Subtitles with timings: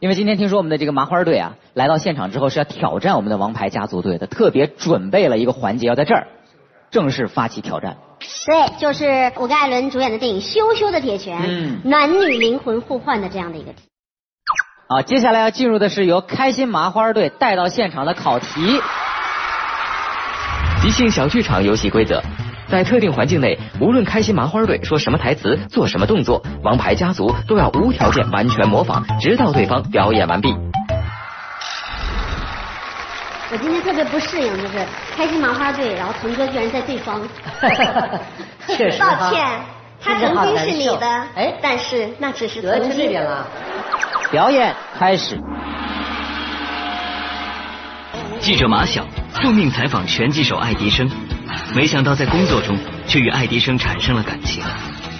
[0.00, 6.28] 因为今天听说我们的这个麻花队啊，来到现场之后是要挑战我们的王牌家族队的，特别准备了一个环节，要在这儿
[6.92, 7.96] 正式发起挑战。
[8.46, 13.82] 对，就是我跟艾伦主演的电影《羞羞的铁拳》，嗯男女灵魂互换的这样的一个题。
[14.88, 18.80] 好，接下来要进入的是由开心麻花队带到现场的考题。
[20.80, 22.22] 即兴小剧场游戏规则：
[22.70, 30.54] 在特定环境内，无论开心麻花队说什么台词、做什么动作，王牌家族都要无条件完全模仿，直到对方表演完毕。
[33.50, 34.84] 我今天特别不适应，就是
[35.16, 37.22] 开心麻花队，然后腾哥居然在对方。
[38.68, 39.46] 确实哈 抱歉，
[40.02, 43.06] 他曾经是你的，哎但是那只是得去曾经。
[43.06, 43.46] 这边了。
[44.30, 45.40] 表演开始。
[48.40, 51.10] 记者马晓奉命采访拳击手爱迪生，
[51.74, 52.76] 没想到在工作中
[53.06, 54.62] 却与爱迪生产生了感情。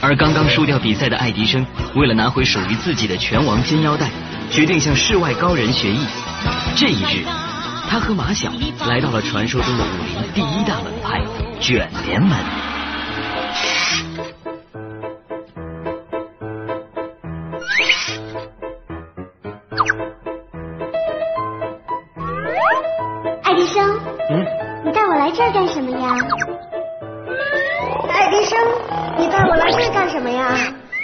[0.00, 4.08] 而刚刚输掉比赛的爱迪生，为了拿回属于自己的拳王金腰带，
[4.50, 6.06] 决定向世外高人学艺。
[6.76, 7.24] 这一日，
[7.90, 8.52] 他和马晓
[8.86, 11.20] 来到了传说中的武林第一大门派
[11.60, 12.67] 卷帘门。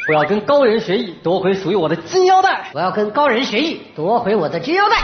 [0.07, 2.69] 我要跟高人学艺，夺回属于我的金腰带。
[2.75, 4.97] 我要跟高人学艺，夺回我的金腰带。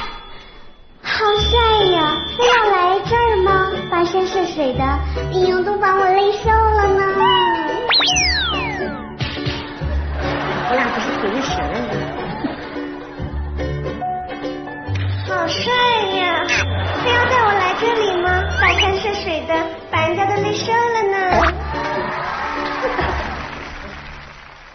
[1.02, 2.18] 好帅呀！
[2.36, 3.70] 非要来这儿吗？
[3.90, 4.84] 跋山涉水的，
[5.32, 7.02] 英勇都把我累瘦了呢。
[10.68, 11.56] 我俩不是同神。
[15.26, 15.72] 好帅
[16.18, 16.44] 呀！
[17.02, 18.28] 非要带我来这里吗？
[18.60, 19.54] 跋山涉水的，
[19.90, 20.89] 把人家都累瘦了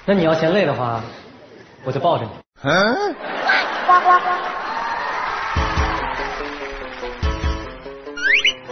[0.06, 1.02] 那你要嫌累的话，
[1.84, 2.30] 我就抱着你。
[2.64, 3.16] 嗯
[3.88, 4.30] 呱呱呱！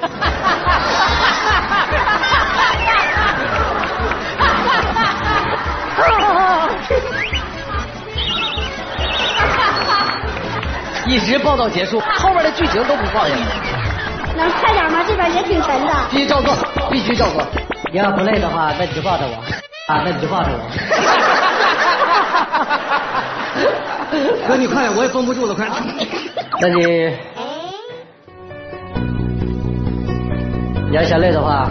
[11.06, 13.42] 一直抱到结束，后面的剧情都不放下来。
[14.36, 15.04] 能快点吗？
[15.08, 15.94] 这边也挺沉的。
[16.10, 16.56] 必须照做，
[16.90, 17.46] 必须照做。
[17.92, 19.44] 你要不累的话，那你就抱着我。
[19.88, 20.60] 啊，那你就抱着我。
[24.48, 25.68] 哥，你快点，我也绷不住了，快。
[26.62, 26.86] 那你，
[30.90, 31.68] 你要嫌累的话，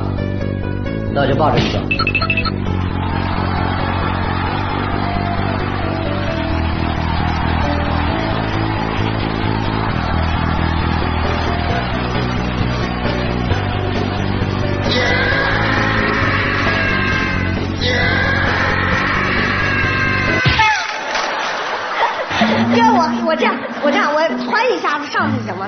[1.15, 1.79] 那我就抱着你走。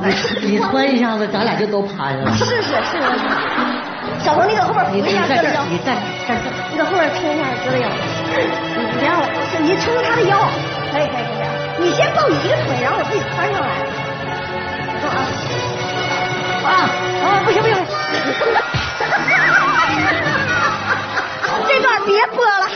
[0.45, 2.33] 你穿一下子，咱俩就都趴下了。
[2.33, 2.97] 是是是。
[4.21, 5.65] 小鹏，你搁后边扶你一下哥的腰，。
[5.71, 5.95] 你在
[6.29, 6.53] 在这儿。
[6.73, 7.89] 你搁后边撑一下哥的腰。
[7.89, 9.25] 你别让我，
[9.61, 10.33] 你撑他的腰。
[10.93, 11.47] 可以可以可以。
[11.77, 13.67] 你先抱你一个腿，然后我自己窜上来。
[15.03, 15.11] 走啊！
[16.65, 16.69] 啊
[17.25, 17.27] 啊！
[17.45, 17.75] 不行不行！
[21.67, 22.69] 这段别播了。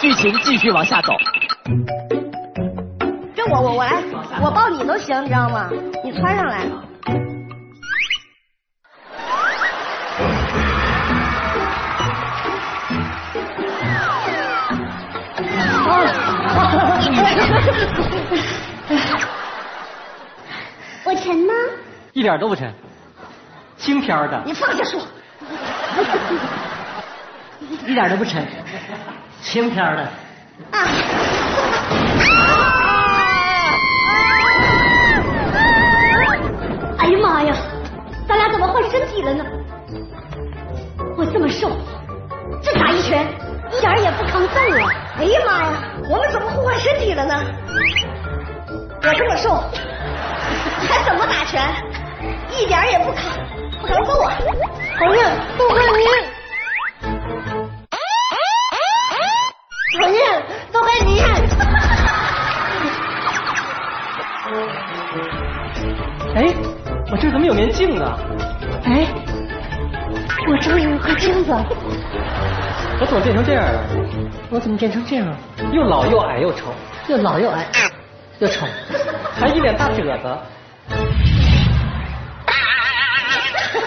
[0.00, 1.12] 剧情继续往下走。
[3.36, 4.01] 跟我我我来，我
[4.54, 5.68] 抱你都行，你知道吗？
[6.04, 6.66] 你穿上来。
[21.04, 21.52] 我沉吗？
[22.12, 22.72] 一点都不沉，
[23.76, 25.00] 轻飘的，你放下说。
[27.86, 28.46] 一点都不沉，
[29.40, 30.02] 轻飘的。
[30.70, 30.86] 啊！
[38.52, 39.44] 怎么换身体了呢？
[41.16, 41.70] 我这么瘦，
[42.62, 43.26] 这打一拳
[43.70, 44.92] 一点儿也不抗揍啊！
[45.18, 45.72] 哎呀妈呀，
[46.10, 47.34] 我们怎么互换身体了呢？
[49.02, 49.54] 我这么瘦，
[50.86, 51.62] 还怎么打拳？
[52.50, 53.24] 一点儿也不抗
[53.80, 54.32] 不抗揍啊！
[54.98, 56.04] 讨厌，不可你！
[59.98, 61.20] 讨厌，都该你！
[66.34, 66.54] 哎，
[67.12, 68.18] 我这怎么有面镜呢？
[68.84, 69.06] 哎，
[70.48, 71.52] 我这里有块镜子，
[73.00, 73.84] 我怎么变成这样了？
[74.48, 75.36] 我怎么变成这样了？
[75.72, 76.72] 又老又矮又丑，
[77.08, 77.66] 又老又矮
[78.38, 78.66] 又丑，
[79.38, 80.38] 还一脸大褶子。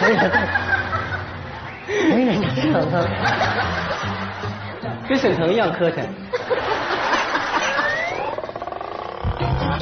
[0.01, 0.21] 哎呀，
[1.89, 3.07] 哎呀，沈腾，
[5.09, 6.05] 跟沈腾一样磕碜。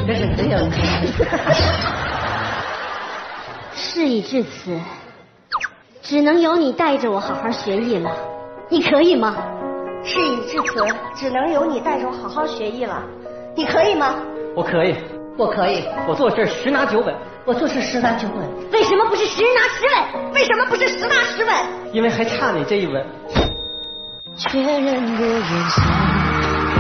[0.08, 0.62] 跟沈腾一样
[3.94, 4.76] 事已至此，
[6.02, 8.10] 只能由你带着我好好学艺了，
[8.68, 9.36] 你可以吗？
[10.04, 13.04] 事已至此，只能由你带着我好好学艺了，
[13.56, 14.16] 你可以吗？
[14.56, 14.96] 我可以，
[15.38, 20.34] 我可以，我做事十拿九稳，我做事十拿九稳，为什么不是十拿十稳？
[20.34, 21.54] 为什么不是十拿十稳？
[21.92, 23.06] 因为还差你这一稳。
[24.36, 25.84] 确认过眼神，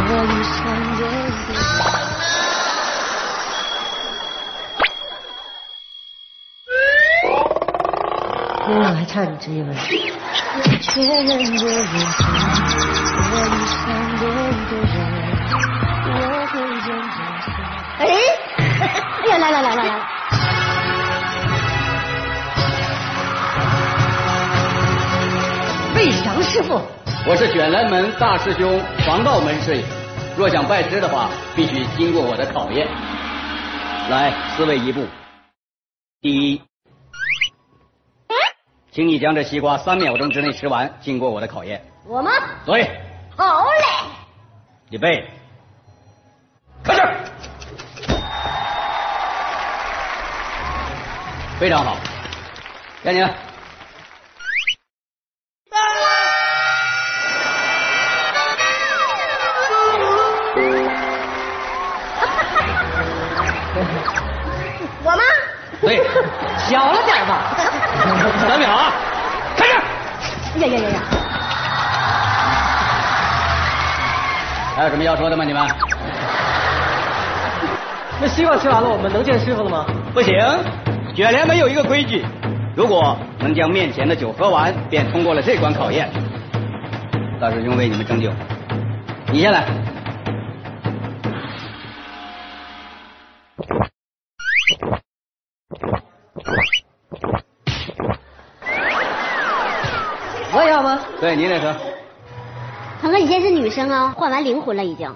[0.09, 0.65] 我遇上
[0.97, 1.83] 的一个。
[8.73, 9.71] 因为我还差你这一稳。
[10.81, 12.25] 确认过眼神，
[13.29, 13.85] 我遇上
[14.17, 14.95] 的一个人，
[16.09, 16.17] 我
[16.49, 17.15] 会认真想。
[17.99, 18.01] 哎，
[18.81, 19.89] 哎呀，来来来来来，
[25.95, 26.81] 魏翔师傅，
[27.27, 29.83] 我是卷帘门大师兄黄道门师爷，
[30.35, 32.87] 若想拜师的话，必须经过我的考验。
[34.09, 35.05] 来，四位一步。
[36.21, 36.59] 第一，
[38.93, 41.83] 请你将这西瓜三秒钟之内吃完，经过我的考验。
[42.05, 42.29] 我吗？
[42.63, 42.83] 对，
[43.35, 43.85] 好嘞。
[44.91, 45.27] 预备，
[46.83, 47.01] 开始。
[51.59, 51.97] 非常好，
[53.03, 53.25] 该你
[65.83, 66.01] 对，
[66.57, 67.53] 小了点吧。
[68.47, 68.91] 三秒啊，
[69.57, 69.73] 开始。
[70.59, 70.99] 呀呀呀呀！
[74.75, 75.43] 还有什么要说的吗？
[75.43, 75.61] 你们？
[78.21, 79.85] 那西瓜吃完了，我们能见师傅了吗？
[80.13, 80.33] 不行，
[81.13, 82.25] 卷帘门有一个规矩，
[82.75, 86.09] 如果能将面前的酒喝完，便通过了这关考验。
[87.41, 88.31] 大师兄为你们斟酒，
[89.31, 89.65] 你先来。
[101.23, 101.73] 对，你得喝。
[103.01, 105.09] 腾哥，你现在是女生啊，换完灵魂了已经。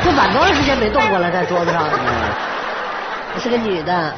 [0.00, 1.82] 这碗多长时间没动过了，在桌子上。
[3.34, 4.14] 我是个女的。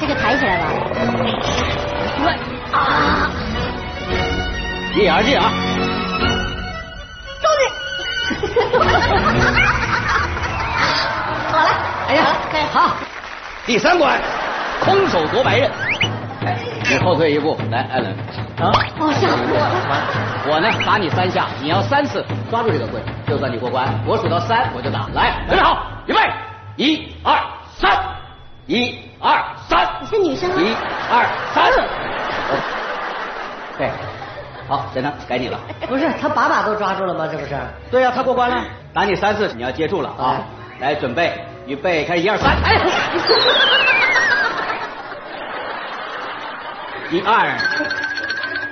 [0.00, 0.64] 这个抬起来吧。
[2.72, 3.30] 啊！
[4.94, 5.52] 一眼进啊！
[11.50, 11.68] 好了，
[12.08, 12.24] 哎呀，
[12.72, 12.94] 好，
[13.66, 14.18] 第三关，
[14.80, 15.70] 空手夺白刃。
[16.44, 16.58] 哎，
[16.88, 18.10] 你后退一步，来，艾伦。
[18.58, 19.70] 啊，哦，吓死我了。
[20.48, 23.86] 我呢打你三下，你要三次抓住这个棍，就算你过关。
[24.06, 25.06] 我数到三我就打。
[25.14, 25.86] 来，准备好，
[26.76, 27.38] 一二
[27.76, 27.90] 三，
[28.66, 30.56] 一二三，你是女生啊？
[30.60, 30.74] 一
[31.10, 31.72] 二三。
[33.76, 33.90] 对，
[34.68, 35.58] 好，简单，该你了。
[35.88, 37.28] 不是他把把都抓住了吗？
[37.30, 37.54] 这不是？
[37.90, 38.64] 对呀、他过关了，
[38.94, 40.40] 打你三次，你要接住了啊！
[40.80, 42.74] 来，准备，预备，开始，一二三，哎，
[47.10, 47.54] 一二，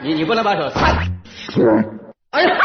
[0.02, 0.82] 你你不能把手三，
[2.30, 2.56] 哎呀，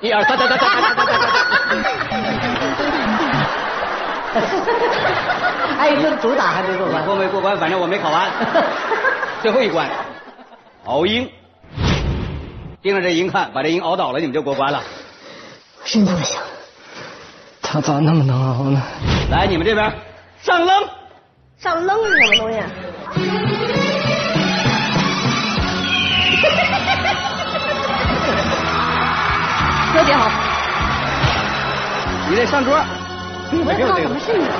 [0.00, 1.28] 一，二三，三三三三三三三
[5.76, 7.04] 还有一个主打还没过关。
[7.04, 8.30] 过没过关，反正我没考完。
[9.42, 9.88] 最后一关，
[10.84, 11.28] 熬鹰，
[12.80, 14.80] 盯着这鹰看，把这鹰熬倒了，你们就过关了。
[15.84, 16.40] 是那么想。
[17.60, 18.80] 他咋那么能熬呢？
[19.30, 19.92] 来，你们这边
[20.40, 20.68] 上扔，
[21.58, 22.60] 上扔是什么东西？
[32.38, 32.72] 你得上桌。
[33.50, 34.52] 我也不知道怎么是你呢。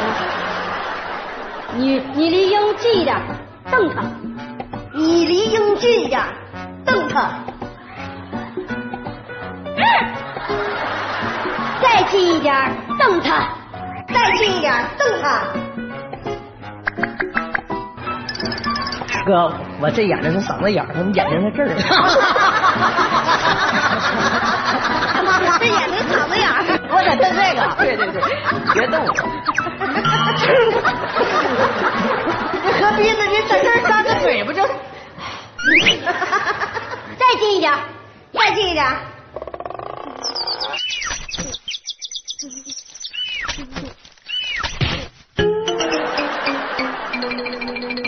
[1.76, 3.16] 你你离鹰近一点，
[3.70, 4.02] 瞪他。
[4.92, 6.20] 你离鹰近一点，
[6.84, 7.30] 瞪他。
[11.80, 12.52] 再近一点，
[12.98, 13.46] 瞪他。
[14.12, 15.42] 再近一点，瞪他。
[19.24, 21.76] 哥，我这眼睛是嗓子眼儿，我眼睛在这儿。
[27.16, 28.16] 瞪这个，对对对，
[28.74, 28.94] 别动！
[32.62, 33.22] 你何必呢？
[33.26, 34.62] 你在这张个嘴不就？
[37.18, 37.72] 再近一点，
[38.32, 38.86] 再近一点！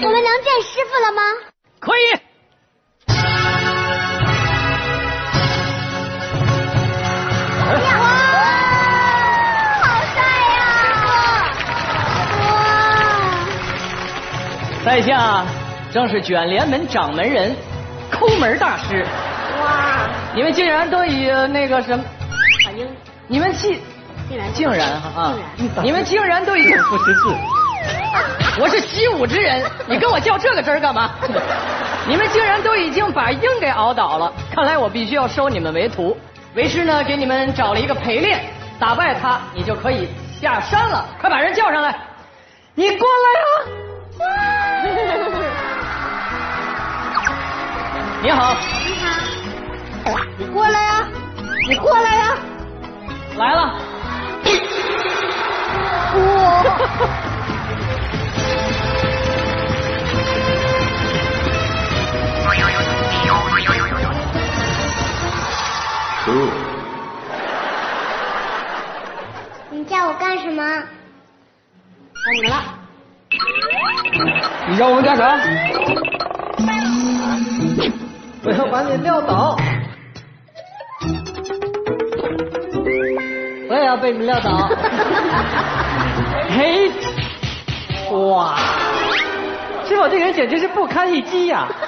[0.02, 1.50] 我们能见师傅了吗？
[14.85, 15.45] 在下
[15.93, 17.55] 正是卷帘门掌门人，
[18.11, 19.05] 抠门大师。
[19.61, 22.03] 哇，你们竟然都以那个什么，
[22.65, 22.89] 小英，
[23.27, 23.79] 你们竟
[24.29, 25.35] 竟然竟然啊，
[25.83, 27.35] 你们竟然都已经不识字。
[28.59, 31.11] 我是习武之人，你跟我较这个真儿干嘛？
[32.09, 36.17] 你们竟然都已经把鹰给熬倒了，看来我必须要收你们为徒。
[36.55, 38.41] 为师呢，给你们找了一个陪练，
[38.79, 40.09] 打败他，你就可以
[40.41, 41.05] 下山了。
[41.21, 41.95] 快把人叫上来！
[42.75, 44.60] 你过来啊！
[48.23, 48.55] 你好，
[48.87, 49.05] 你好。
[50.39, 51.07] 你过来呀、
[51.69, 52.35] 你过来呀、
[53.37, 53.75] 来了。
[54.43, 54.51] 你
[75.11, 75.40] 干啥？
[78.45, 79.57] 我要把你撂倒。
[83.69, 84.71] 我也要被你们撂倒。
[86.57, 86.93] 嘿，
[88.12, 88.57] 哇，
[89.85, 91.80] 师傅这个人简直是不堪一击呀、哎，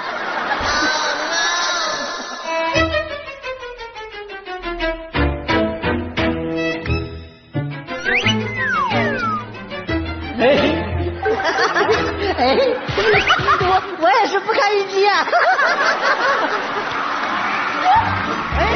[12.39, 12.57] 哎，
[12.97, 15.25] 我我也是不堪一击啊！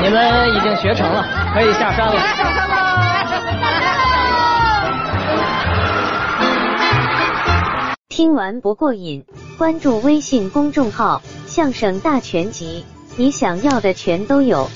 [0.03, 2.21] 你们已经学成了，可以下山了。
[2.21, 2.77] 下山了
[8.09, 9.25] 听完不过瘾，
[9.59, 12.85] 关注微信公众号“相声大全集”，
[13.17, 14.71] 你想要的全都有。